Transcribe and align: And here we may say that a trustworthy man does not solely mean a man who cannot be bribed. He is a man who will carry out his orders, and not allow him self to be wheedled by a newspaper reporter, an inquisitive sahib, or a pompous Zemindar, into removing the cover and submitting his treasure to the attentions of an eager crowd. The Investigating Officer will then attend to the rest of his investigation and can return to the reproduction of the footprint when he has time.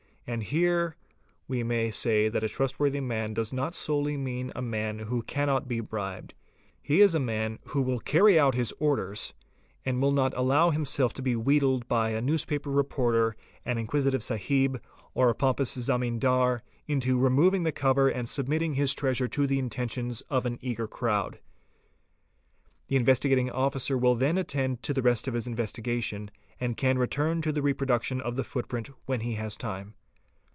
And 0.27 0.43
here 0.43 0.95
we 1.49 1.61
may 1.61 1.91
say 1.91 2.29
that 2.29 2.43
a 2.43 2.47
trustworthy 2.47 3.01
man 3.01 3.33
does 3.33 3.51
not 3.51 3.73
solely 3.75 4.15
mean 4.15 4.53
a 4.55 4.61
man 4.61 4.99
who 4.99 5.23
cannot 5.23 5.67
be 5.67 5.81
bribed. 5.81 6.35
He 6.81 7.01
is 7.01 7.13
a 7.13 7.19
man 7.19 7.59
who 7.65 7.81
will 7.81 7.99
carry 7.99 8.39
out 8.39 8.55
his 8.55 8.71
orders, 8.79 9.33
and 9.83 9.99
not 9.99 10.33
allow 10.37 10.69
him 10.69 10.85
self 10.85 11.11
to 11.15 11.21
be 11.21 11.35
wheedled 11.35 11.85
by 11.89 12.11
a 12.11 12.21
newspaper 12.21 12.69
reporter, 12.71 13.35
an 13.65 13.77
inquisitive 13.77 14.23
sahib, 14.23 14.81
or 15.13 15.27
a 15.29 15.35
pompous 15.35 15.73
Zemindar, 15.75 16.61
into 16.87 17.19
removing 17.19 17.63
the 17.63 17.73
cover 17.73 18.07
and 18.07 18.29
submitting 18.29 18.75
his 18.75 18.93
treasure 18.93 19.27
to 19.27 19.45
the 19.45 19.59
attentions 19.59 20.21
of 20.29 20.45
an 20.45 20.59
eager 20.61 20.87
crowd. 20.87 21.39
The 22.87 22.95
Investigating 22.95 23.49
Officer 23.49 23.97
will 23.97 24.15
then 24.15 24.37
attend 24.37 24.81
to 24.83 24.93
the 24.93 25.01
rest 25.01 25.27
of 25.27 25.33
his 25.33 25.45
investigation 25.47 26.31
and 26.57 26.77
can 26.77 26.97
return 26.97 27.41
to 27.41 27.51
the 27.51 27.61
reproduction 27.63 28.21
of 28.21 28.37
the 28.37 28.45
footprint 28.45 28.89
when 29.07 29.19
he 29.21 29.33
has 29.33 29.57
time. 29.57 29.93